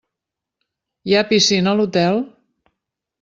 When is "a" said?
1.73-1.77